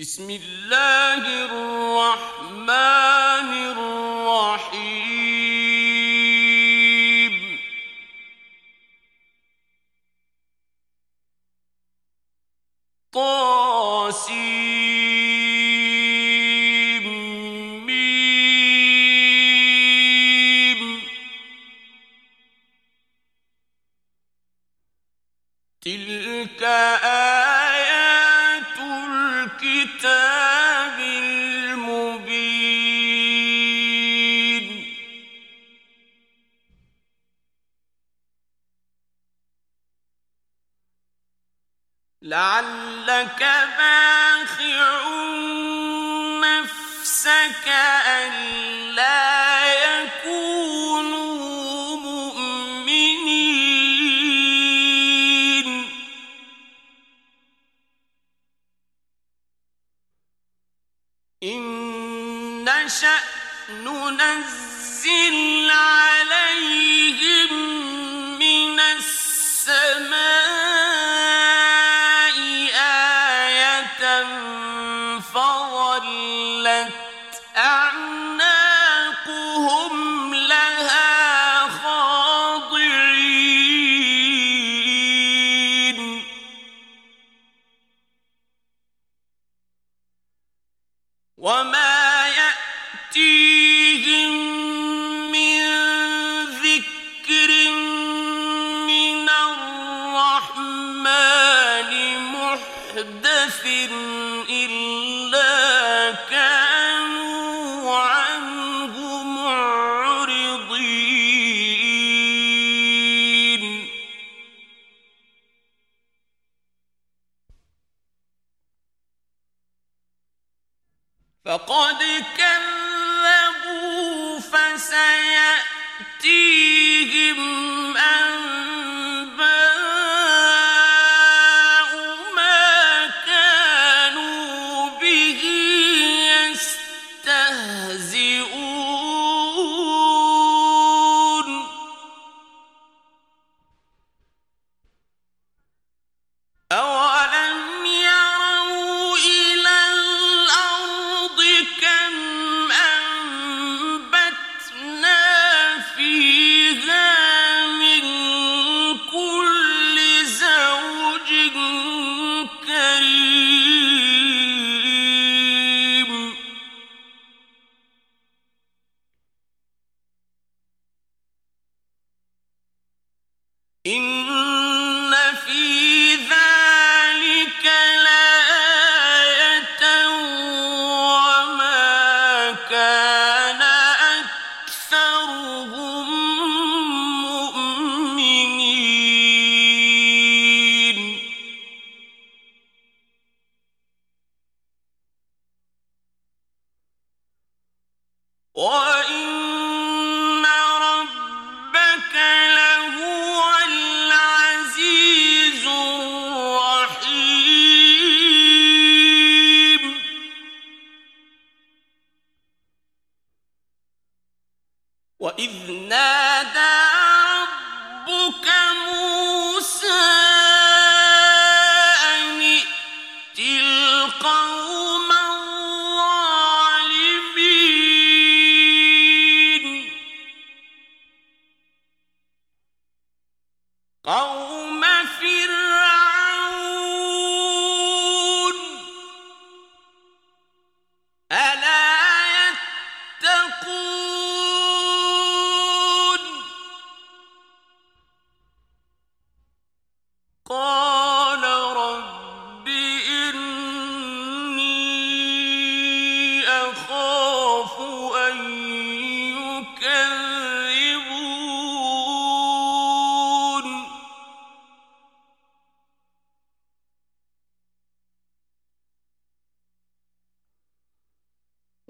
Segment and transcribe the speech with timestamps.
[0.00, 3.19] بسم الله الرحمن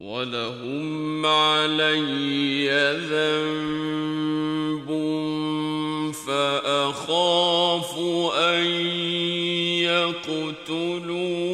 [0.00, 2.68] ولهم علي
[3.08, 3.61] ذنب
[10.72, 11.52] يقتلون.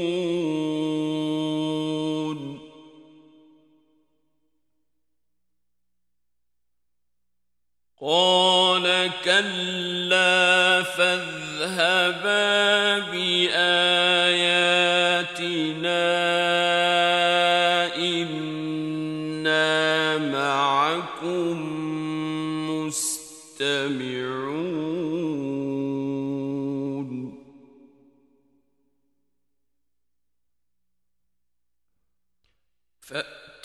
[8.00, 12.38] قال كلا فاذهبا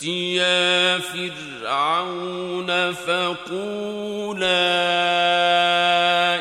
[0.04, 4.46] فاتيا فرعون فقولا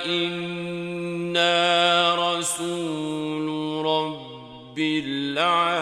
[0.05, 1.55] إنا
[2.15, 3.47] رسول
[3.85, 5.73] رب العالمين.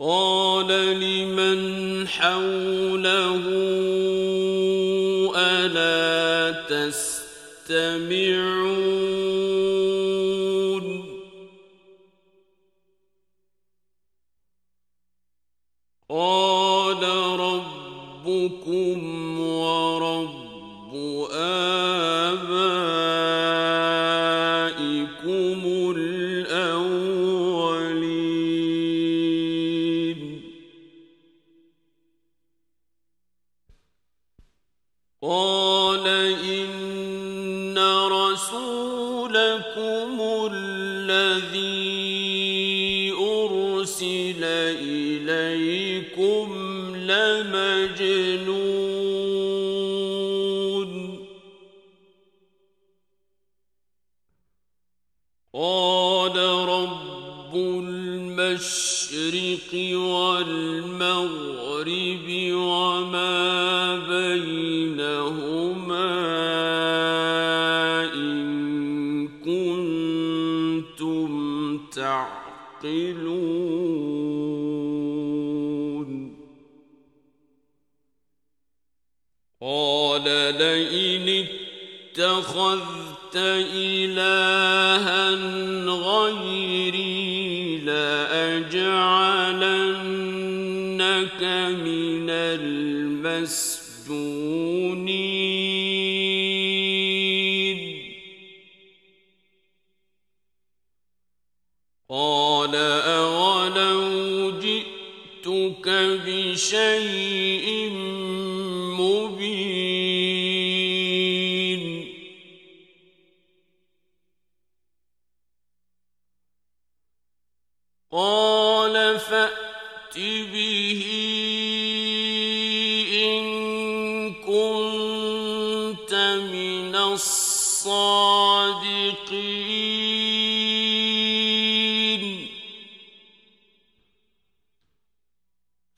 [0.00, 0.68] قال
[1.00, 3.40] لمن حوله
[6.70, 8.59] تستمعون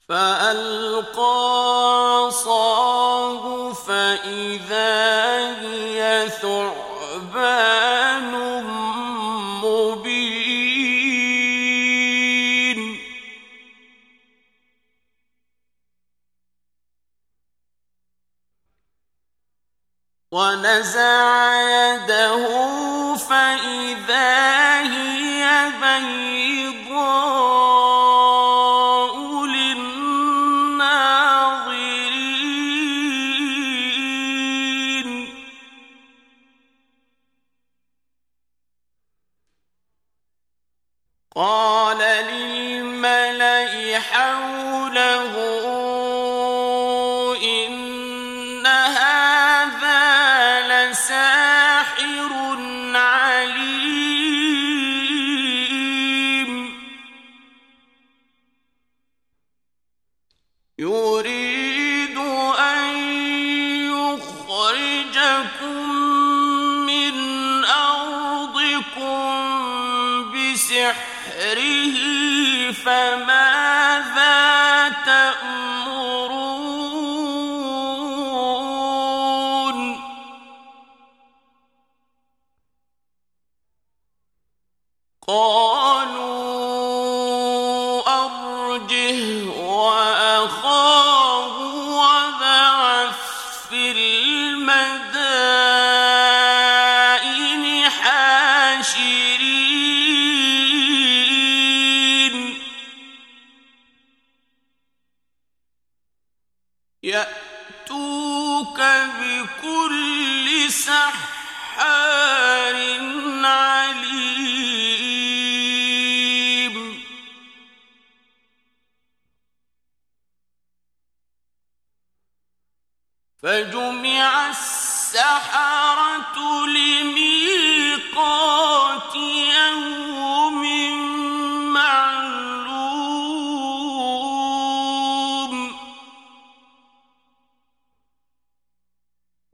[0.09, 1.63] فألقى
[2.25, 4.91] عصاه فإذا
[5.61, 7.83] هي ثعبان
[9.63, 10.43] مبين.
[20.31, 21.42] ونزع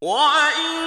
[0.00, 0.77] 我爱一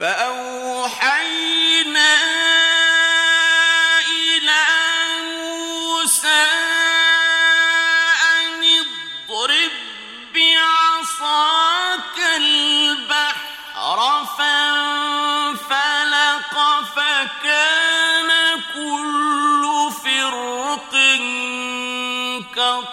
[0.00, 1.86] فأوحينا
[4.04, 4.64] إلى
[5.24, 6.46] موسى
[8.36, 9.70] أن اضرب
[10.34, 13.98] بعصاك البحر
[14.38, 15.74] فانفلق
[16.96, 18.30] فكان
[18.74, 19.64] كل
[20.04, 20.94] فرق
[22.54, 22.85] كطير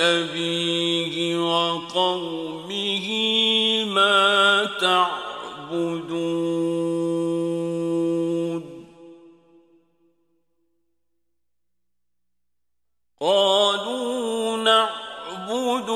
[0.00, 3.08] لأبيه وقومه
[3.84, 6.20] ما تعبدون.
[13.20, 15.90] قالوا نعبد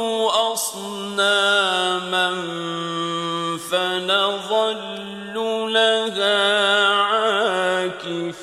[0.52, 2.30] أصناما
[3.70, 5.34] فنظل
[5.72, 8.34] لها عاكفين.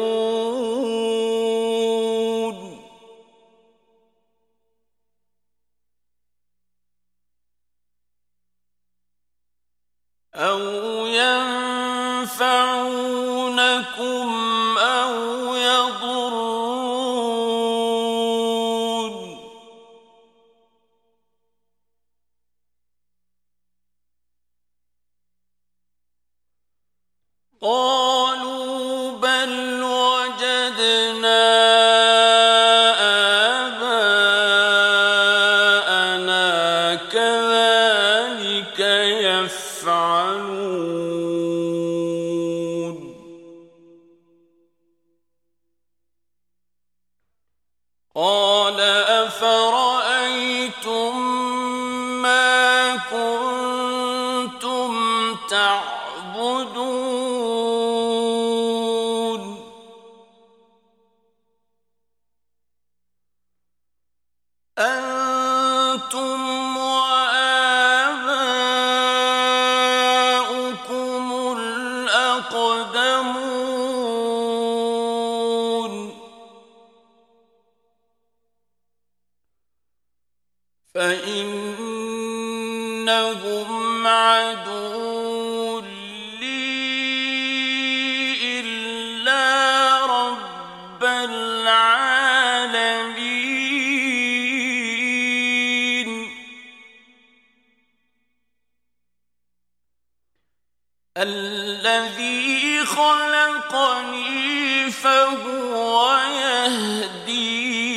[101.17, 107.95] الذي خلقني فهو يهدين.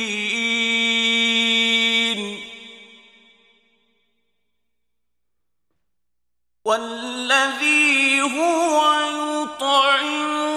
[6.64, 10.47] والذي هو يطعم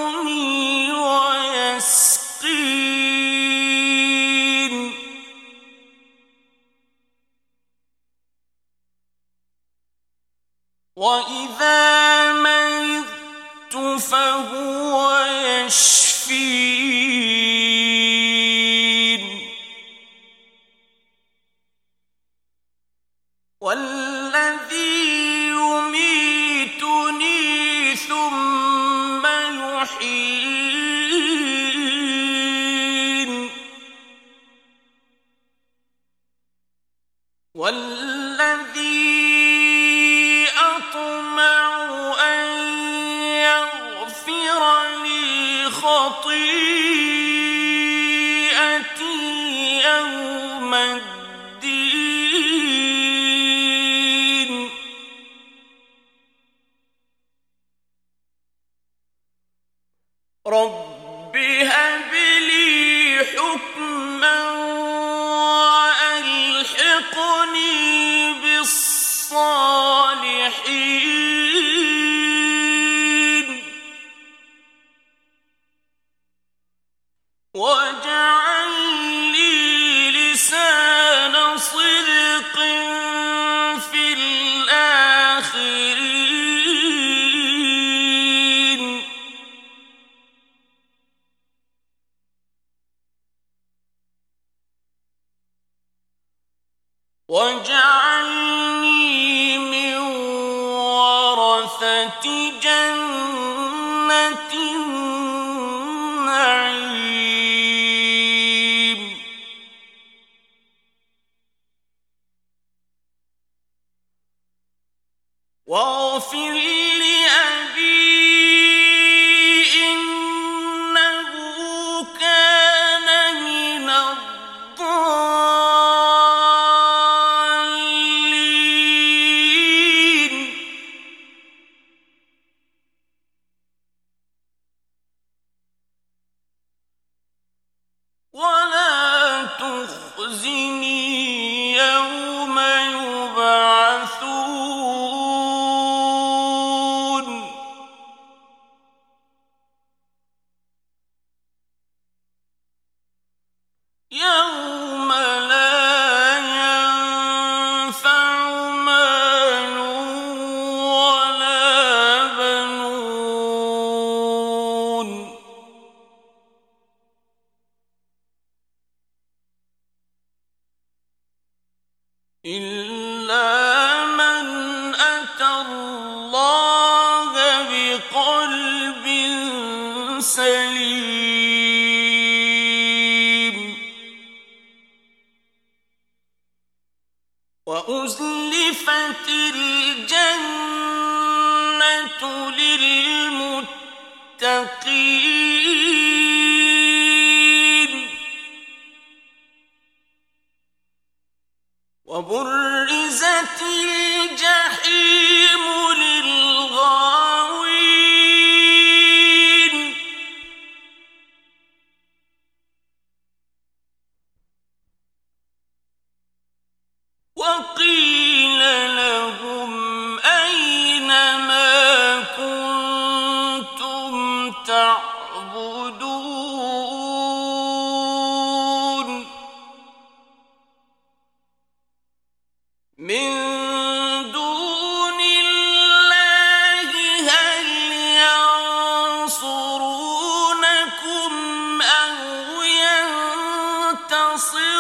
[115.72, 116.52] واغفر
[117.00, 117.11] لي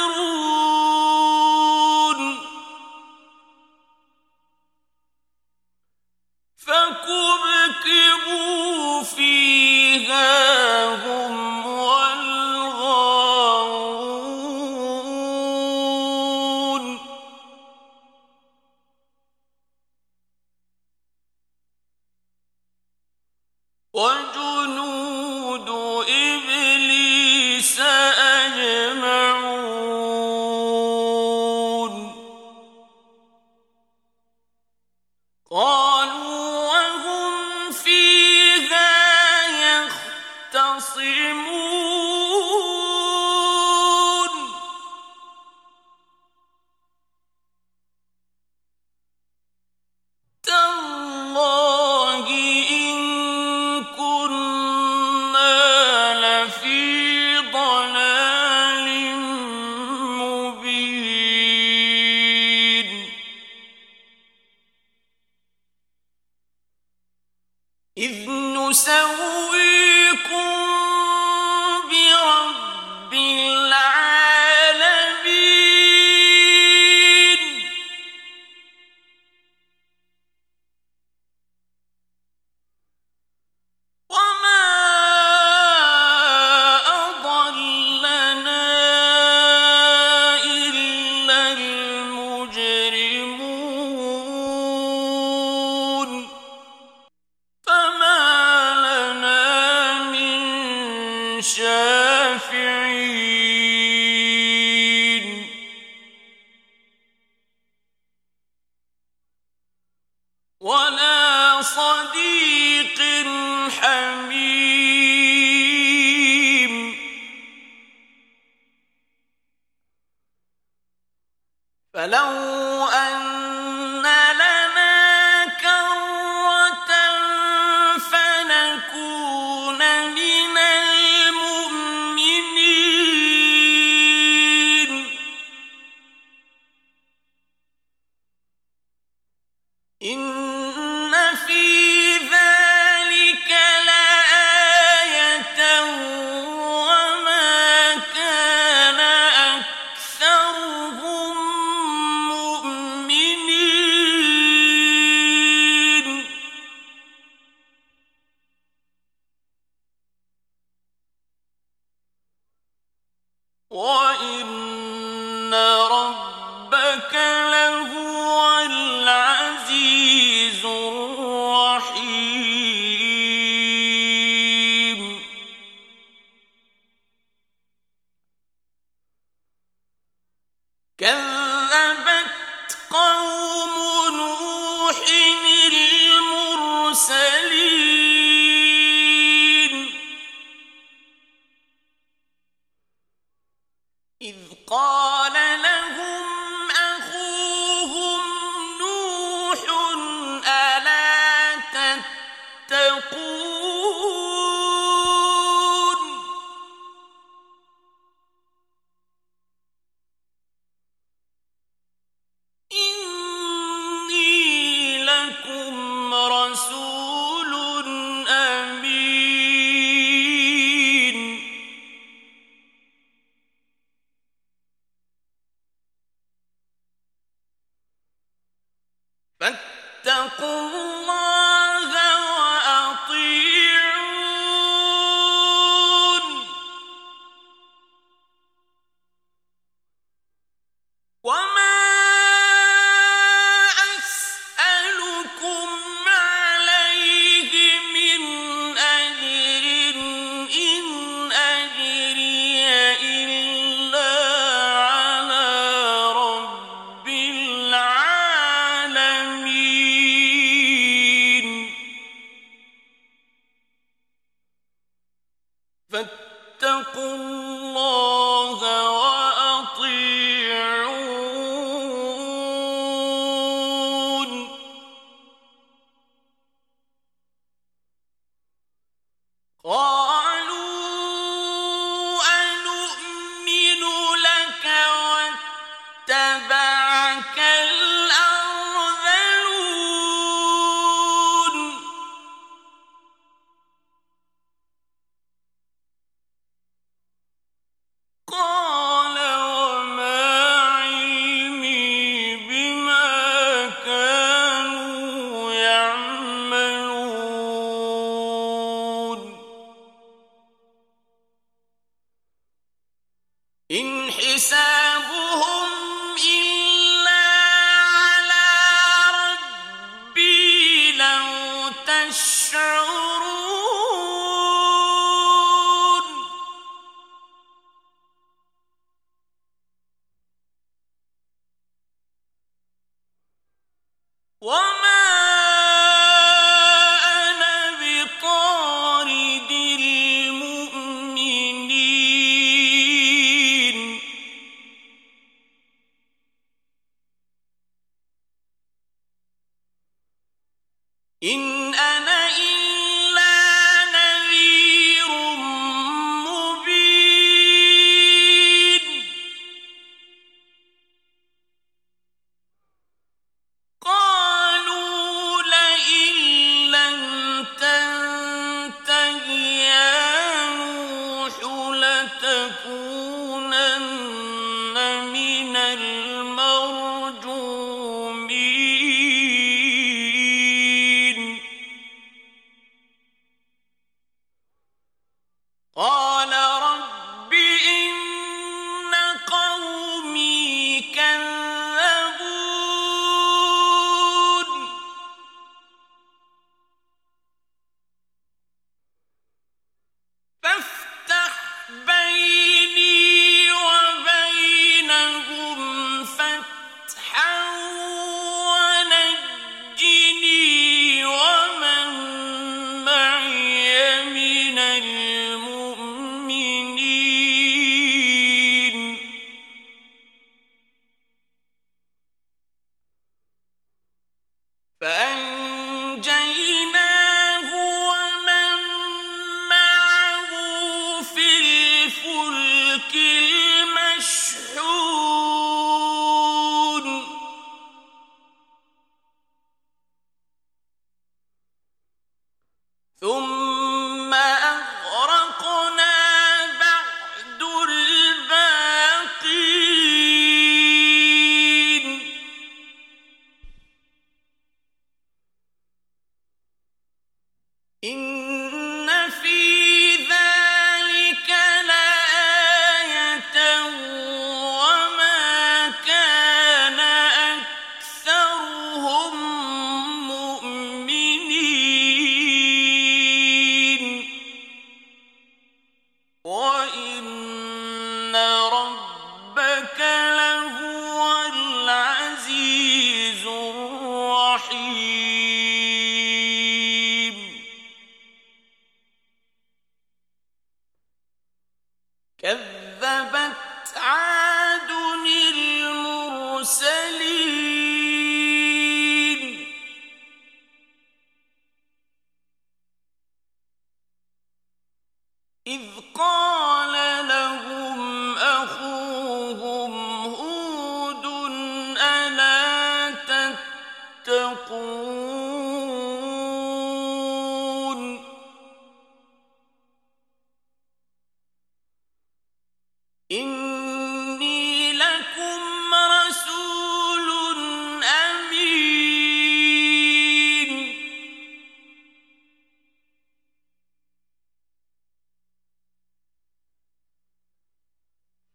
[0.01, 0.70] تَشْعُرُونَ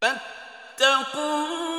[0.01, 1.76] فاتقوا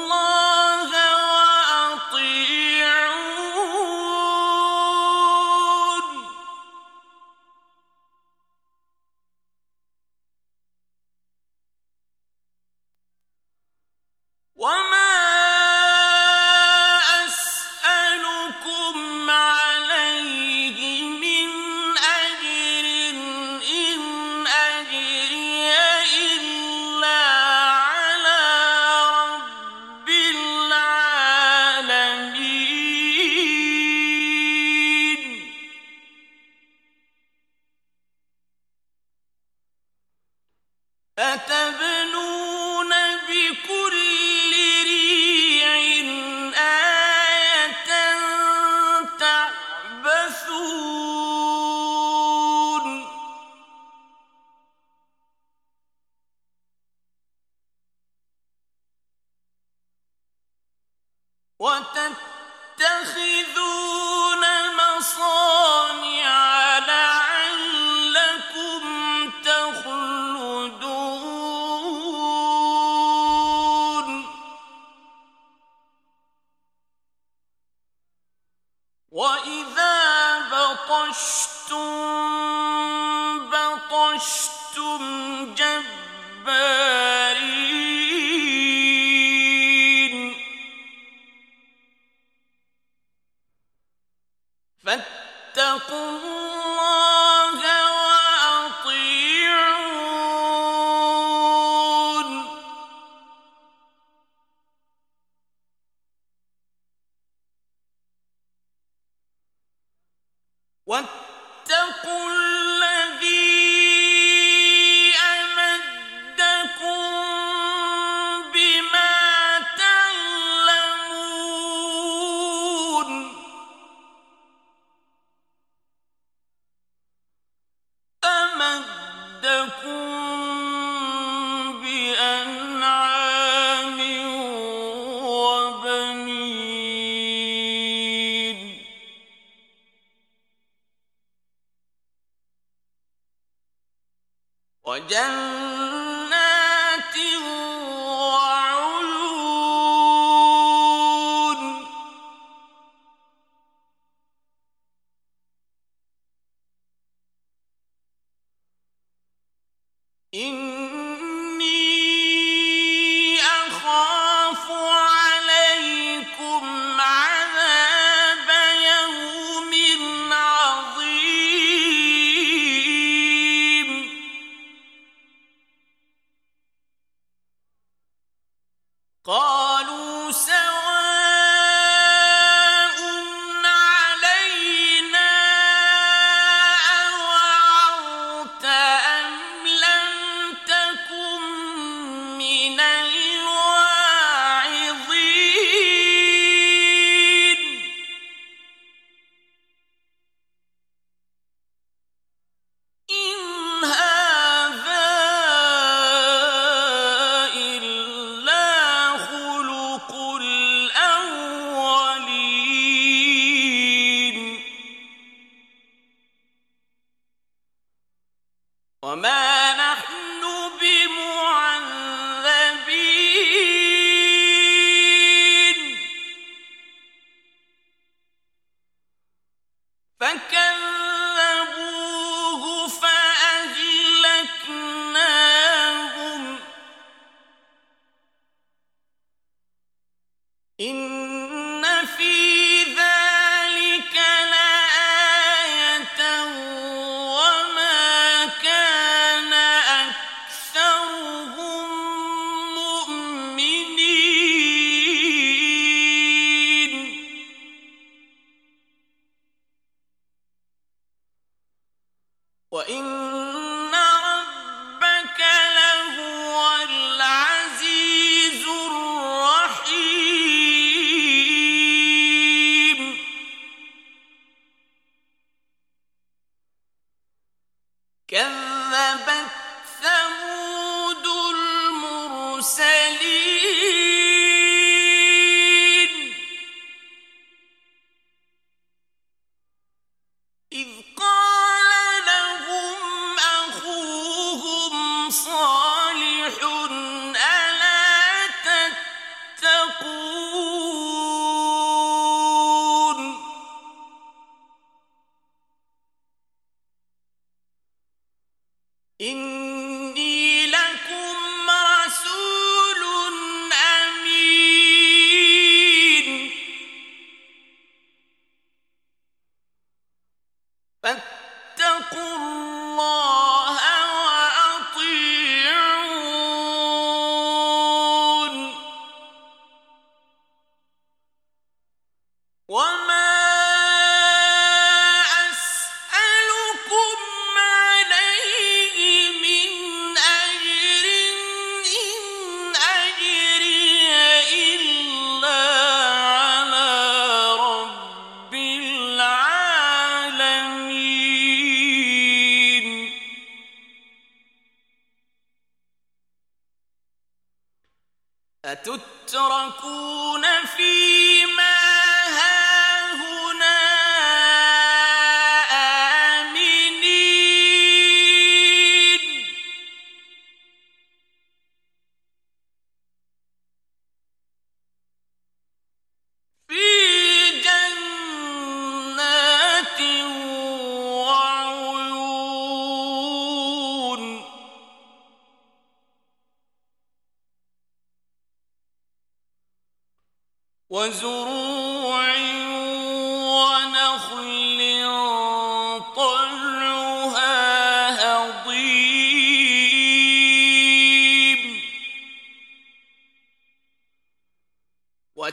[145.08, 145.47] جنة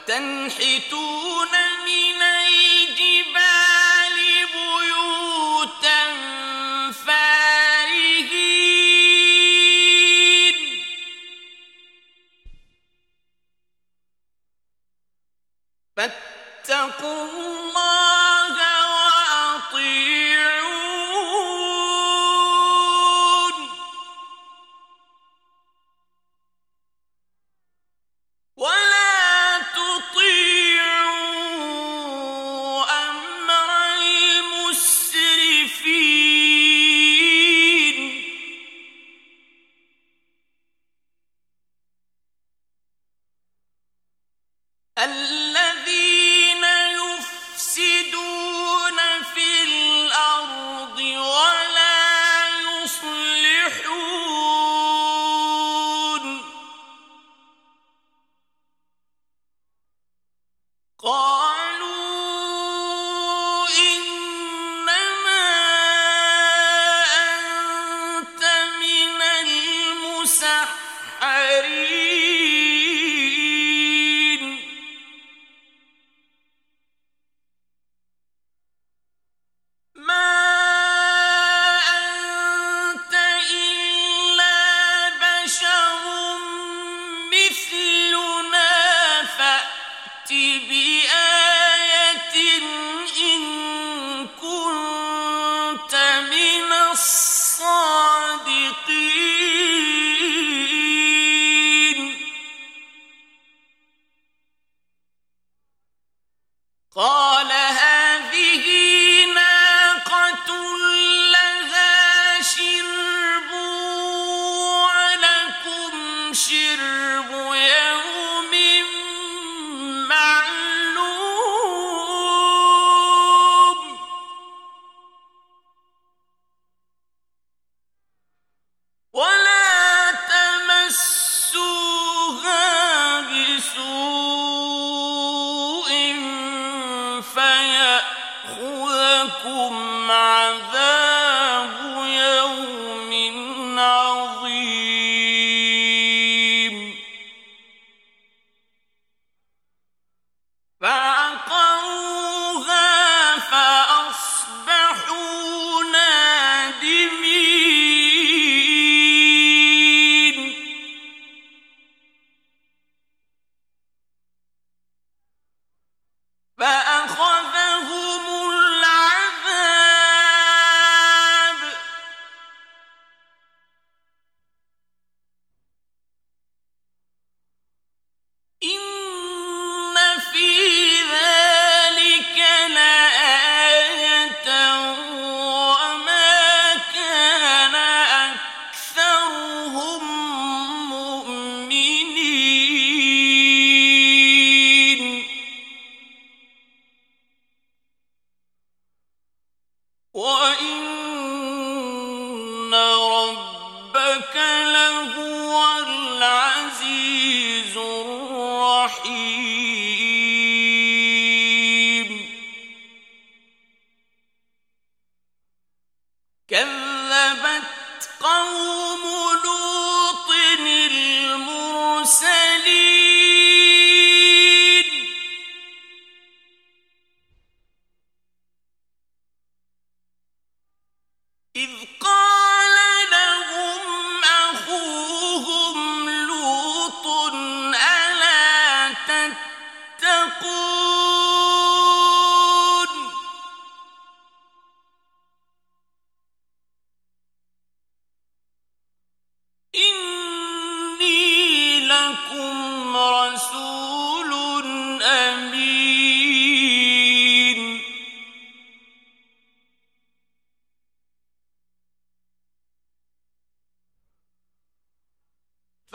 [0.08, 1.54] وتنحتون
[1.86, 3.45] من الجبال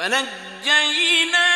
[0.06, 1.55] فنجيناه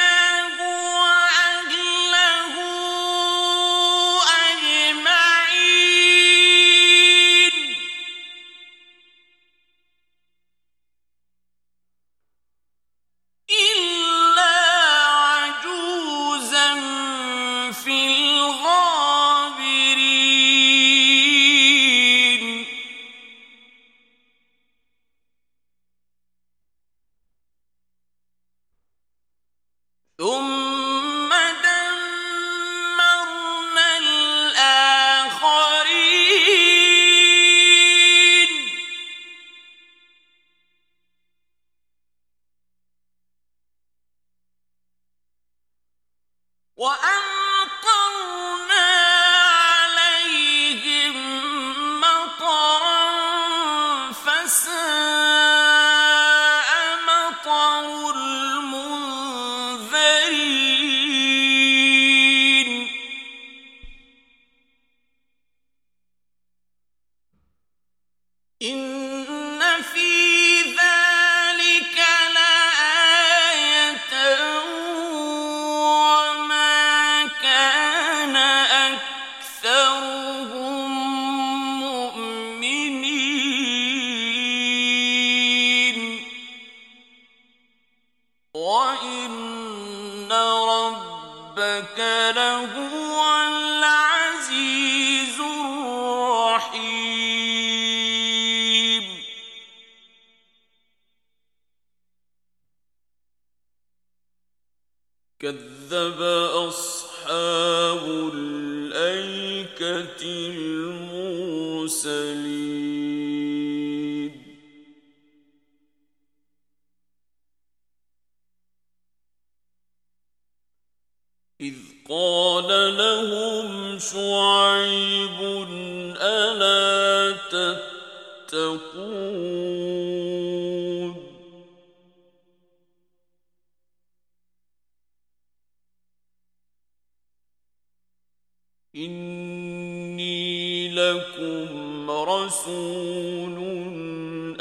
[138.95, 143.58] إني لكم رسول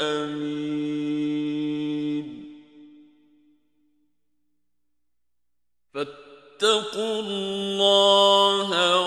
[0.01, 1.39] أمين.
[5.93, 8.98] فاتقوا الله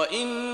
[0.07, 0.45] وإن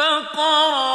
[0.00, 0.89] فقرأ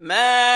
[0.00, 0.49] ما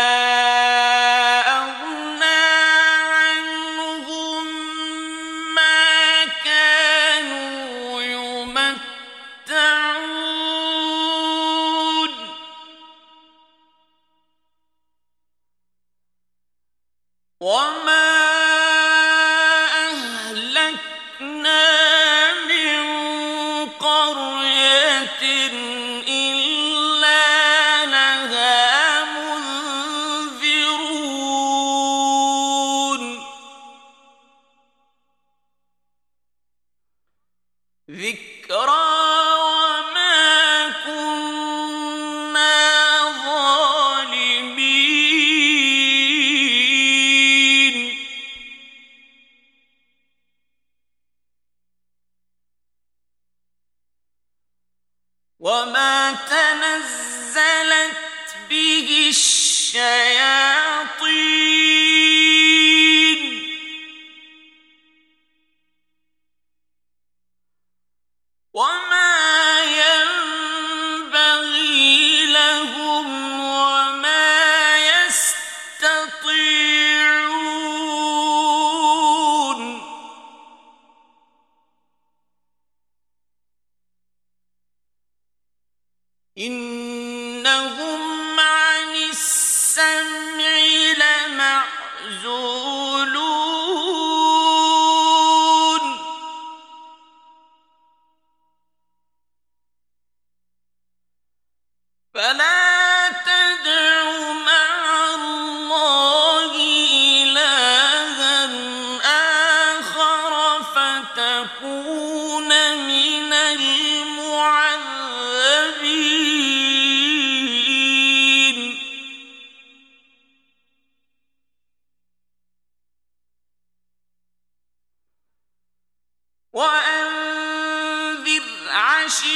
[128.69, 129.27] عشيرتك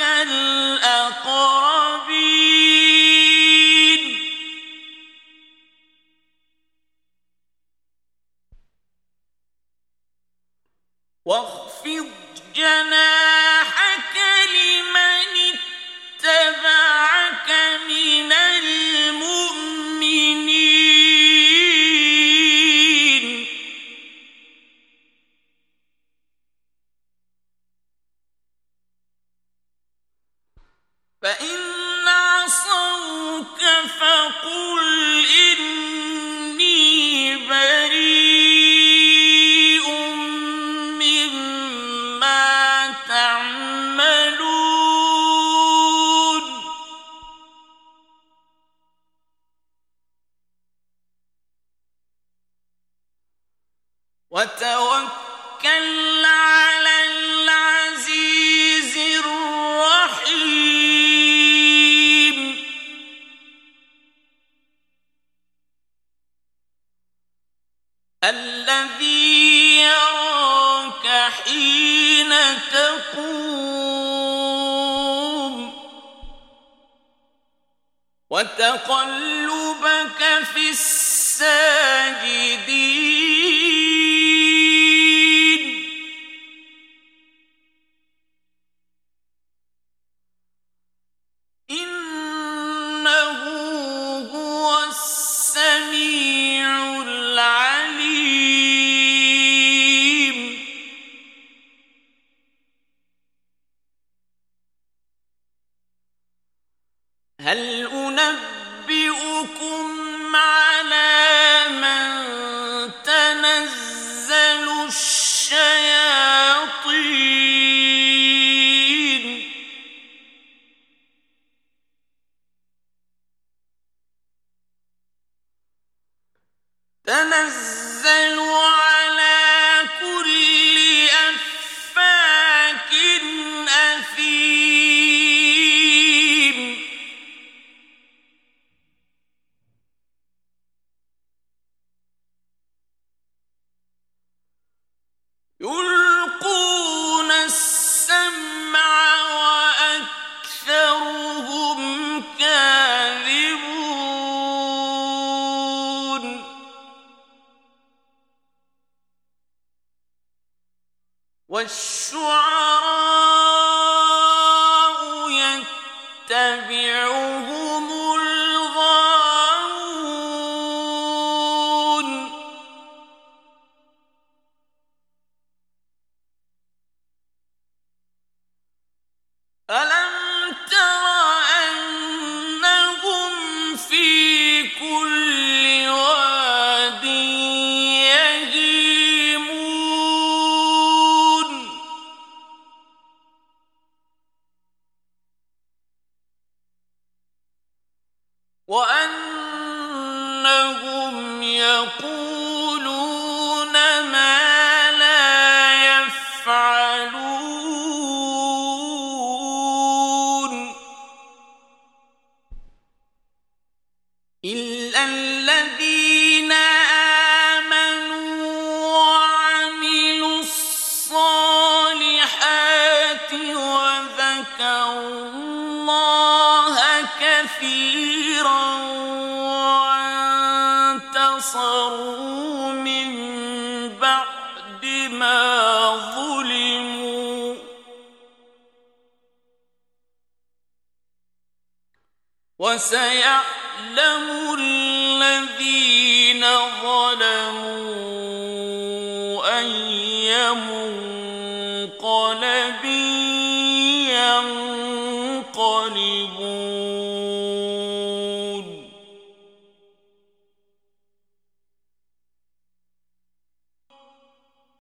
[0.00, 1.68] الأقربين.